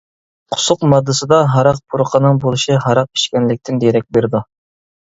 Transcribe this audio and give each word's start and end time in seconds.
قۇسۇق 0.53 0.85
ماددىسىدا 0.93 1.39
ھاراق 1.57 1.83
پۇرىقىنىڭ 1.91 2.41
بولۇشى 2.47 2.81
ھاراق 2.89 3.13
ئىچكەنلىكتىن 3.13 3.87
دېرەك 3.89 4.13
بېرىدۇ. 4.19 4.47